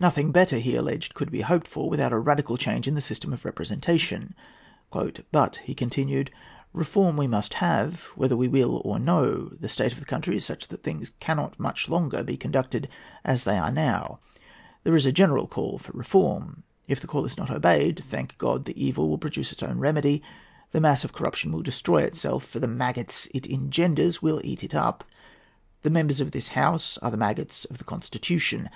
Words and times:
Nothing 0.00 0.32
better, 0.32 0.58
he 0.58 0.74
alleged, 0.74 1.14
could 1.14 1.30
be 1.30 1.42
hoped 1.42 1.68
for, 1.68 1.88
without 1.88 2.10
a 2.12 2.18
radical 2.18 2.56
change 2.56 2.88
in 2.88 2.96
the 2.96 3.00
system 3.00 3.32
of 3.32 3.44
representation. 3.44 4.34
"But," 4.90 5.60
he 5.62 5.76
continued, 5.76 6.32
"reform 6.72 7.16
we 7.16 7.28
must 7.28 7.54
have, 7.54 8.02
whether 8.16 8.36
we 8.36 8.48
will 8.48 8.82
or 8.84 8.98
no. 8.98 9.50
The 9.50 9.68
state 9.68 9.92
of 9.92 10.00
the 10.00 10.06
country 10.06 10.36
is 10.38 10.44
such 10.44 10.66
that 10.66 10.82
things 10.82 11.10
cannot 11.20 11.60
much 11.60 11.88
longer 11.88 12.24
be 12.24 12.36
conducted 12.36 12.88
as 13.24 13.44
they 13.44 13.54
now 13.70 14.02
are. 14.02 14.18
There 14.82 14.96
is 14.96 15.06
a 15.06 15.12
general 15.12 15.46
call 15.46 15.78
for 15.78 15.92
reform. 15.96 16.64
If 16.88 17.00
the 17.00 17.06
call 17.06 17.24
is 17.24 17.36
not 17.38 17.52
obeyed, 17.52 18.02
thank 18.04 18.36
God 18.38 18.64
the 18.64 18.84
evil 18.84 19.08
will 19.08 19.18
produce 19.18 19.52
its 19.52 19.62
own 19.62 19.78
remedy, 19.78 20.20
the 20.72 20.80
mass 20.80 21.04
of 21.04 21.12
corruption 21.12 21.52
will 21.52 21.62
destroy 21.62 22.02
itself, 22.02 22.42
for 22.44 22.58
the 22.58 22.66
maggots 22.66 23.28
it 23.32 23.46
engenders 23.48 24.20
will 24.20 24.40
eat 24.42 24.64
it 24.64 24.74
up. 24.74 25.04
The 25.82 25.90
members 25.90 26.20
of 26.20 26.32
this 26.32 26.48
House 26.48 26.98
are 26.98 27.12
the 27.12 27.16
maggots 27.16 27.64
of 27.66 27.78
the 27.78 27.84
Constitution. 27.84 28.68